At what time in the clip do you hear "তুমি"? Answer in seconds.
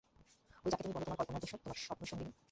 0.83-0.93